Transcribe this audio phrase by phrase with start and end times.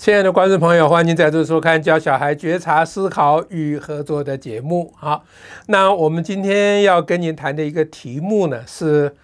[0.00, 4.94] 亲爱的观众朋友，欢迎再度收看《教小孩觉察、思考与合作》的节目。
[4.96, 5.26] 好，
[5.66, 9.14] 那我们今天要跟您谈的一个题目呢，是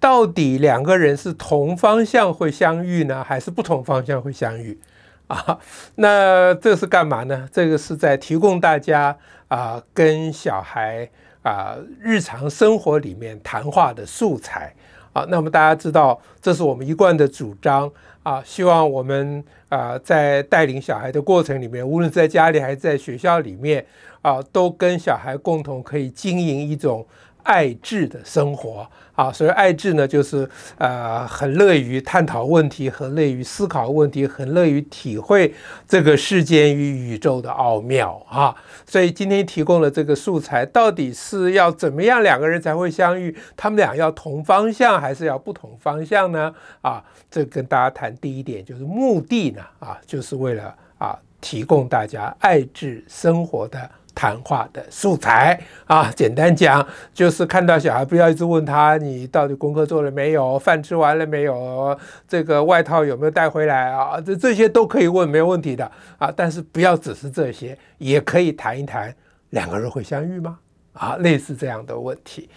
[0.00, 4.80] 到底两个人是同方向会相遇呢，还是不同方向会相遇？
[5.26, 5.58] 啊，
[5.96, 7.46] 那这是干嘛呢？
[7.52, 11.10] 这个是在提供大家啊，跟小孩
[11.42, 14.74] 啊日常生活里面谈话的素材。
[15.16, 17.90] 啊，那么大家知道，这是我们一贯的主张。
[18.22, 23.86] 啊，希望我们啊，在带领小孩的过程里面，无论在家里还是在学校里面，
[24.20, 27.06] 啊，都跟小孩共同可以经营一种
[27.46, 30.46] 爱智的生活啊，所以爱智呢，就是
[30.76, 35.54] 呃很乐于探讨问题，很乐于思考问题，很乐于体会
[35.88, 38.54] 这个世间与宇宙的奥妙啊。
[38.84, 43.34] 所以今天提供了这个素材，到底是要怎么样两个人才会相遇？
[43.56, 46.52] 他们俩要同方向，还是要不同方向呢？
[46.82, 53.90] 啊，这跟大家谈第一点，就是目的呢，啊，就是为了啊提供大家爱智生活的。
[54.16, 64.18] 谈话的素材啊，简单讲就是看到小孩不要一直问他，你到底功课做了没有，饭吃完了没有，这个外套有没有带回来啊？
[64.18, 65.84] 这这些都可以问，没有问题的
[66.16, 66.32] 啊。
[66.34, 69.14] 但是不要只是这些，也可以谈一谈
[69.50, 70.58] 两个人会相遇吗？
[70.94, 72.48] 啊，类似这样的问题。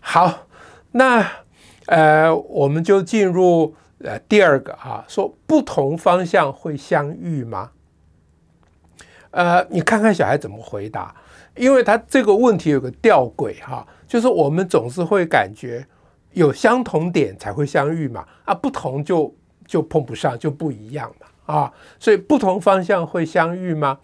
[0.00, 0.46] 好，
[0.92, 1.26] 那
[1.86, 3.74] 呃，我们就进入
[4.04, 7.72] 呃第二个啊，说不同方向会相遇吗？
[9.30, 11.14] 呃，你看看小孩怎么回答，
[11.54, 15.86] 因为他这个问题有个吊诡哈，就是我们总是会感觉
[16.32, 19.34] 有相同点才会相遇嘛，啊，不同就
[19.66, 23.98] 就碰不上，就不一样嘛，啊，所以不同方向会相遇吗？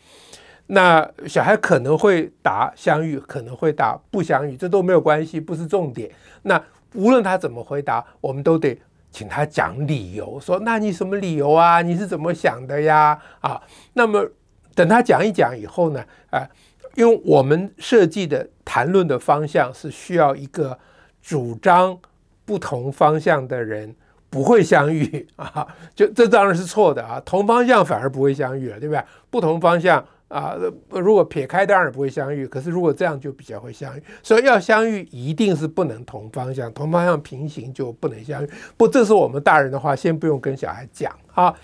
[0.66, 6.11] 那小孩可能会答相遇，可能会答不相遇，这都没有关系，不是重点。
[6.42, 6.62] 那
[6.94, 8.78] 无论他怎么回答，我们都得
[9.11, 11.81] 请他讲理由，说那你什么理由啊？
[11.81, 13.19] 你是怎么想的呀？
[13.41, 13.62] 啊，
[13.94, 14.28] 那么。
[14.75, 16.48] 等他讲一讲以后呢，啊，
[16.94, 20.78] 因为我们设计的谈论的方向是需要一个
[21.22, 21.98] 主张
[22.44, 23.94] 不同方向的人
[24.28, 29.03] 不会相遇 啊，就这当然是错的啊，同方向反而不会相遇了，对不对？
[29.31, 30.04] 不同方向。
[30.28, 30.56] 啊，
[30.88, 34.03] 如果撇开当然不会相遇，可是如果这样就比较会相遇。
[34.21, 38.50] 所以要相遇一定是不能同方向，同方向平行就不能相遇。
[38.77, 41.54] 不，这是我们大人的话，先不用跟小孩讲啊。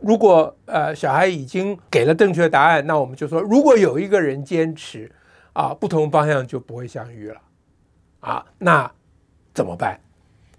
[0.00, 5.10] 如果呃小孩已经给了正确答案，那我们就说，如果有一个人坚持
[5.52, 7.40] 啊，不同方向就不会相遇了
[8.20, 8.90] 啊，那
[9.54, 9.98] 怎么办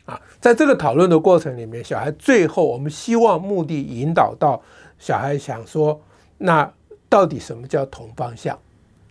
[0.05, 0.19] 啊？
[0.39, 4.61] 在这个讨论的过程里面，小孩最后我们希望目的引导到
[4.97, 6.01] 小孩想说
[6.37, 6.71] 那。
[7.09, 8.59] 到底什么叫同方向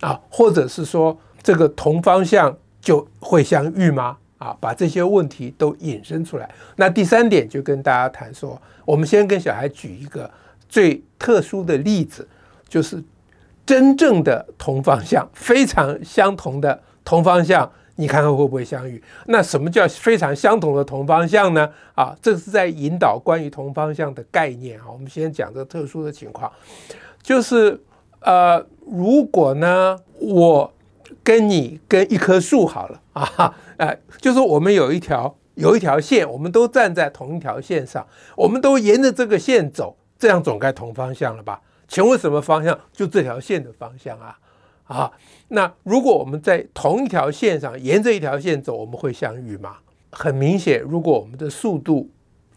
[0.00, 0.20] 啊？
[0.30, 4.18] 或者是说这个同方向就会相遇吗？
[4.38, 6.48] 啊，把这些问题都引申出来。
[6.76, 10.30] 那第三点就跟大家谈说，我们先跟小孩举一个
[10.68, 12.26] 最特殊的例子，
[12.68, 13.02] 就是
[13.64, 19.02] 真正的同方向，非常相同的同方向，你看看会不会相遇？
[19.26, 21.68] 那什么叫非常相同的同方向呢？
[21.94, 24.84] 啊，这是在引导关于同方向的概念啊。
[24.92, 26.52] 我们先讲这特殊的情况。
[27.22, 27.80] 就是
[28.20, 30.72] 呃，如果呢，我
[31.26, 38.06] 跟你跟一棵树好了啊，呃， 就是我们有一条有一条线，我们都站在同一条线上，
[38.36, 41.60] 我们都沿着这个线走，这样总该同方向了吧？
[41.88, 42.78] 请问什么方向？
[42.92, 44.38] 就这条线的方向啊
[44.84, 45.10] 啊！
[45.48, 49.78] 那如果我们在同一条线上，沿着一条线走，我们会相遇吗？
[50.12, 52.08] 很明显，如果我们的速度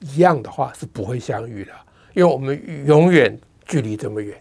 [0.02, 1.72] 一样的话，是不会相遇的，
[2.14, 4.40] 因为我们永远距离这么远。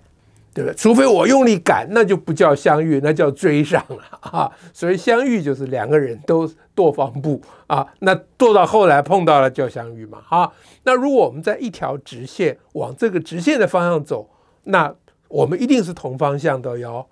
[0.64, 0.74] 对？
[0.74, 4.50] 除非我用力赶，那就不叫相遇，那叫追上了啊！
[4.72, 10.52] 所以相遇就是两个人都踱方步啊，那踱到后来碰到了叫相遇嘛啊！
[10.84, 14.28] 那如果我们在一条直线往这个直线的方向走，
[14.64, 14.94] 那
[15.28, 17.06] 我们一定是同方向的哟，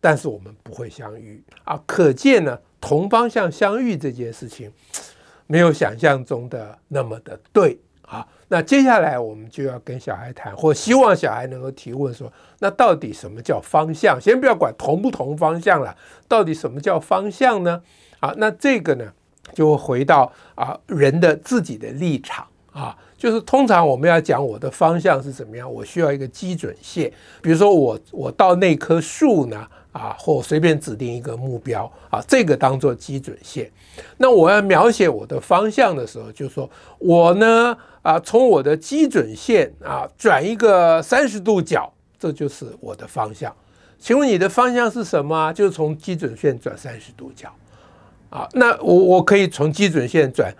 [0.00, 1.80] 但是我们不会相遇啊！
[1.86, 4.70] 可见呢，同方向相遇这件事情
[5.46, 7.78] 没有想象中的那么的对。
[8.02, 14.20] 啊，那接下来我们就要跟小孩谈，或希望小孩能够提问说：那到底什么叫方向？
[14.20, 15.96] 先不要管同不同方向了，
[16.28, 17.80] 到底什么叫方向呢？
[18.20, 19.10] 啊，那这个呢，
[19.54, 27.10] 就回到啊人的自己的立场啊，就是通常我们要讲我的方向是怎么样，我需要一个基准线，
[27.40, 29.66] 比如说我我到那棵树呢。
[29.92, 33.70] 啊，或随便指定一个目标啊，这个当做基准线。
[34.16, 36.66] 那我要描写我的方向的时候，就说
[36.96, 43.54] 我呢啊，从我的基准线啊转一个三十度角，这就是我的方向。
[43.98, 45.52] 请问你的方向是什么？
[45.52, 47.48] 就是从基准线转三十度角
[48.28, 48.48] 啊。
[48.54, 50.52] 那我我可以从基准线转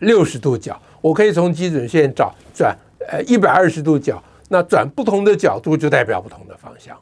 [0.00, 2.76] 六十度角，我可以从基准线找转
[3.08, 4.22] 呃一百二十度角。
[4.48, 6.94] 那转不同的角度就代表不同的方向。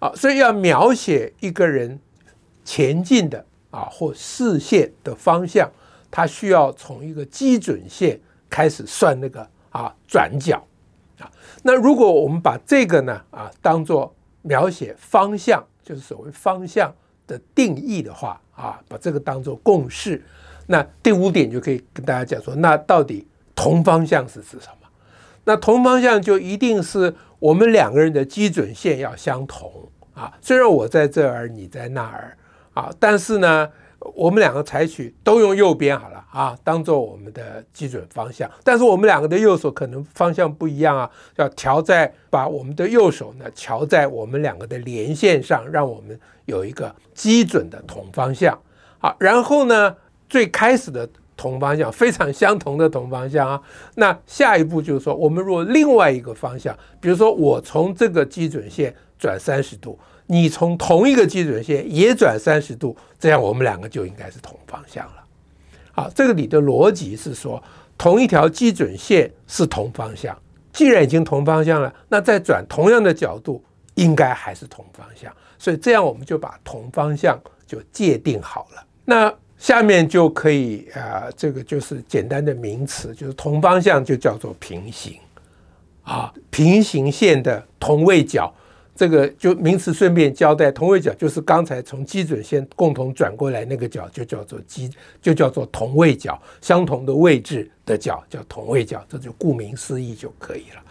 [0.00, 1.96] 啊，所以要描写一个人
[2.64, 5.70] 前进的啊或视线的方向，
[6.10, 8.18] 他需要从一个基准线
[8.48, 10.62] 开始算那个啊转角
[11.18, 11.30] 啊。
[11.62, 16.94] 那如果我们把这个呢啊当做描写方向，就是所谓方向
[17.26, 20.22] 的定义的话啊，把这个当做共识，
[20.66, 24.88] 那第五点就可以跟大家讲说，那到底同方向是指什么？
[25.44, 30.32] 那同方向就一定是我们两个人的基准线要相同啊。
[30.42, 32.36] 虽然我在这儿，你在那儿
[32.74, 33.70] 啊，但是呢，
[34.14, 38.50] 我们两个采取都用右边好了啊，当做我们的基准方向。
[38.62, 48.58] 但是我们两个的右手可能方向不一样啊，要调在把我们的右手呢调在我们两个的连线上，让我们有一个基准的同方向。
[48.98, 49.96] 好，然后呢，
[50.28, 51.08] 最开始的。
[51.38, 53.62] 同方向非常相同的同方向啊，
[53.94, 59.96] 那下一步就是说，我们如果另外一个方向，比如说我从这个基准线转三十度，
[60.30, 65.24] 你从同一个基准线也转三十度，这样我们两个就应该是同方向了。
[65.90, 67.60] 好，这个里的逻辑是说，
[67.96, 70.38] 同一条基准线是同方向，
[70.72, 73.64] 既然已经同方向了，那再转同样的角度
[73.94, 78.84] 应该还是同方向，所以这样我们就把同方向就界定好了。
[79.04, 85.18] 那下面就可以啊，这个就是简单的名词，就是同方向就叫做平行
[86.04, 88.54] 啊，平行线的同位角，
[88.98, 94.90] 这个就名词顺便交代，同位角就是刚才从基准线共同转过来那个角，就叫做基，
[95.22, 100.82] 就叫做同位角，相同的位置的角叫同位角，这就顾名思义就可以了。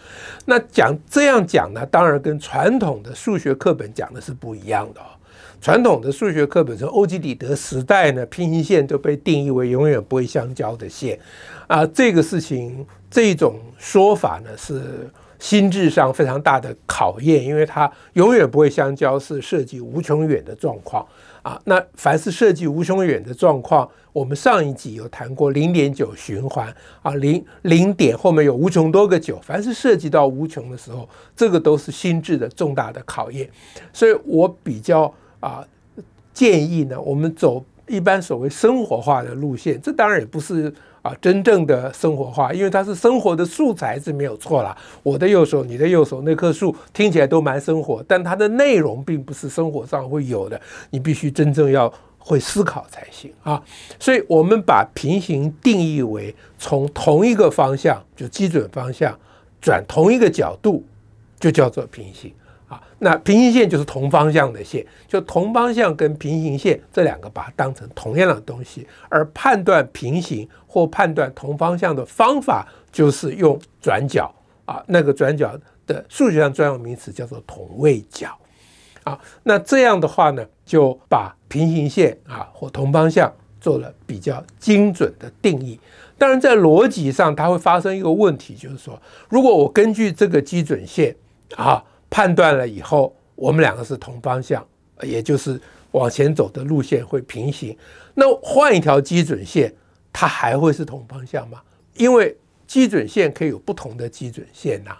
[0.46, 5.12] 那讲这样讲呢，当然跟传统的数学课本讲的是不一样的哦。
[5.60, 11.18] 传统的数学课本中欧几里得时代呢，平行线都被定义为永远不会相交的线，
[11.66, 15.10] 啊，这个事情这种说法呢是
[15.40, 21.04] 心智上非常大的考验，因为它永远不会相交是涉及无穷远的状况
[21.42, 21.60] 啊。
[21.64, 26.72] 那凡是涉及无穷远的状况，我们上一集有谈过零点九循环
[27.02, 33.50] 啊，零零点后面有无穷多个九，凡是涉及到无穷的时候，这个都是心智的重大的考验，
[33.92, 35.12] 所以我比较。
[35.40, 35.66] 啊，
[36.32, 44.76] 建议呢，我们走一般所谓生活化的路线，这当然也不是啊真正的生活化，因为它是生活的素材是没有错啦。
[45.02, 53.62] 我的右手，你的右手，那棵树听起来都蛮生活，但它的内容并不是生活上会有的，你必须真正要会思考才行啊。
[53.98, 59.18] 所以我们把平行定义为从同一个方向，就基准方向
[59.60, 60.84] 转同一个角度，
[61.40, 62.32] 就叫做平行。
[63.00, 74.34] 那平行线就是同方向的线，就同方向跟平行线这两个把它当成同样的东西，而判断平行或判断同方向的方法就是用转角
[74.64, 75.56] 啊，那个转角
[75.86, 78.36] 的数学上专用名词叫做同位角
[79.04, 79.16] 啊。
[79.44, 85.78] 那这样的话呢，就把平行线啊或同方向做了比较精准的定义。
[86.18, 91.14] 当然，在逻辑上它会发生一个问题，就是说，如果我根据这个基准线
[91.54, 91.80] 啊。
[92.10, 94.66] 判断了以后，我们两个是同方向，
[95.02, 95.60] 也就是
[95.92, 97.76] 往前走的路线会平行。
[98.14, 99.72] 那换一条基准线，
[100.12, 101.60] 它还会是同方向吗？
[101.94, 104.96] 因为基准线可以有不同的基准线呐，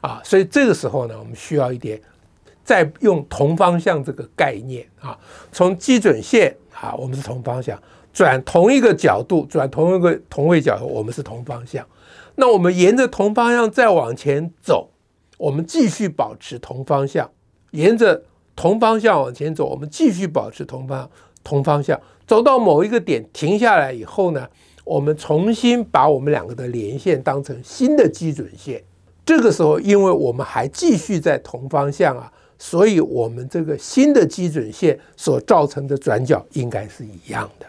[0.00, 2.00] 啊，所以这个时候呢，我们需要一点
[2.64, 5.18] 再用同方向这个概念啊，
[5.50, 7.80] 从基准线啊，我们是同方向，
[8.12, 11.86] 转同一个角度，转同一个同位角，我们是同方向。
[12.36, 14.88] 那我们沿着同方向再往前走。
[15.42, 17.28] 我们继续保持同方向，
[17.72, 18.22] 沿着
[18.54, 19.66] 同方向往前走。
[19.68, 21.10] 我们继续保持同方
[21.42, 24.48] 同方向，走到某一个点停下来以后呢，
[24.84, 28.80] 我们重新把我们两个的连线当成新的基准线。
[29.26, 37.66] 这个时候，因为我们还继续在同方向啊，所以我们这个新的基准线所造成的转角应该是一样的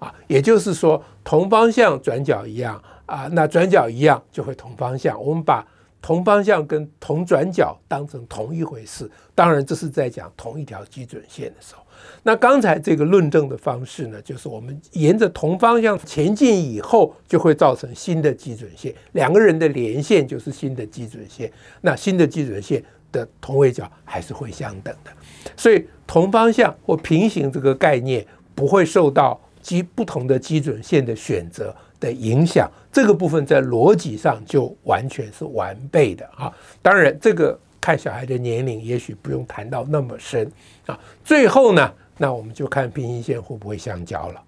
[0.00, 0.12] 啊。
[0.26, 5.22] 也就是说，同方向转角一样啊，那转角一样就会同方向。
[5.24, 5.64] 我们把
[6.04, 11.82] 同方向跟同转角当成同一回事，当然这是在讲同一条基准线的时候。
[12.22, 21.50] 那刚才这个论证的方式呢，就是我们沿着同方向前进以后，就会造成新的基准线，两个人的连线就是新的基准线。
[21.80, 25.10] 那新的基准线的同位角还是会相等的，
[25.56, 36.52] 所以同方向或平行这个概念不会受到基不同的基准线的选择的影响，这个部分在逻辑上就完全是完备的啊。
[36.82, 40.50] 当然，这个看小孩的年龄，也许不用谈到那么深
[40.86, 40.98] 啊。
[41.24, 44.42] 最后呢，那我们就看平行线会不会相交了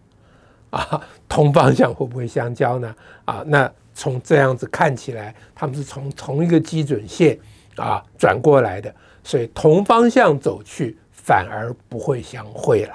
[0.71, 1.01] 啊？
[1.29, 2.95] 同方向会不会相交呢？
[3.25, 7.39] 啊，那从这样子看起来，他们是从同一个基准线
[7.77, 8.95] 啊转过来的，
[9.25, 12.95] 所以同方向走去，反而不会相会了。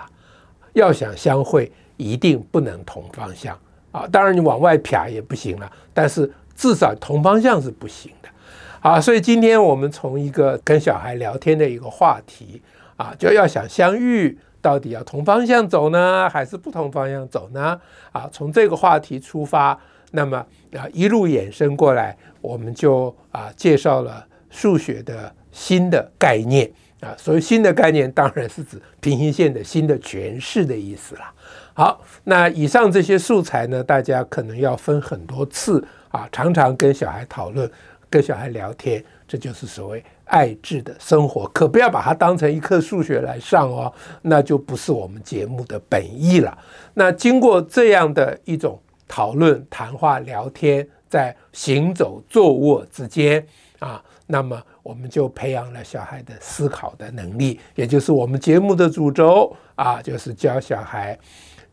[0.74, 3.60] 要想相会，一定不能同方向
[3.92, 4.08] 啊！
[4.12, 8.30] 当然你往外撇也不行了，但是至少同方向是不行的
[8.82, 9.00] 啊！
[9.00, 12.62] 所以今天我们从一个跟小孩聊天的一个话题
[12.96, 17.80] 啊，就要想相遇，到底要同方向走呢，还是不同方向走呢？
[18.12, 19.80] 啊，从这个话题出发。
[20.14, 20.38] 那么
[20.74, 26.70] 啊，一路衍生过来，我们就啊介绍了数学的新的概念
[27.00, 27.16] 啊。
[27.18, 31.34] 所谓新的概念，当然是指平行线的新的诠释的意思啦。
[31.82, 37.68] 好，那以上这些素材呢，大家可能要分很多次啊，常常跟小孩讨论，
[38.08, 41.48] 跟小孩聊天，这就是所谓爱智的生活。
[41.48, 46.56] 可不要把它当成一课数学来上哦，那就不是我们节目的本意了。
[46.94, 48.80] 那经过这样的一种。
[49.08, 53.46] 讨论、谈话、聊天，在行走、坐卧之间
[53.80, 61.20] 啊，那么我们就培养了小孩的思考的能力，也就是我们节目的主轴啊，就是教小孩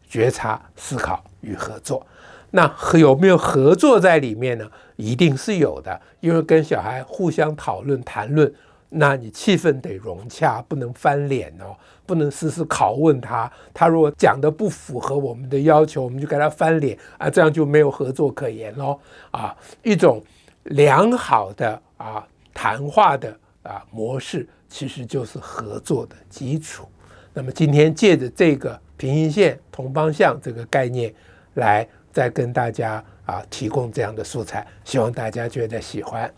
[0.08, 2.06] 觉察、思考与合作。
[2.50, 4.68] 那有没有合作在里面呢？
[4.96, 8.52] 一定是有的，因为跟小孩互相讨论、谈论。
[8.90, 13.52] 那你气氛得融洽，不能翻脸哦，不能时时拷问他。
[13.74, 18.98] 他如果讲的不符合我们的要求，我们就给他翻脸啊，这样就没有合作可言喽
[19.30, 19.54] 啊。
[19.82, 20.22] 一种
[20.64, 26.88] 良好的啊谈话的啊模式，其实就是合作的基础。
[27.34, 31.14] 那么今天借着这个平行线同方向这个概念，
[31.54, 36.30] 来再跟大家啊提供这样的素材，希望大家觉得喜欢。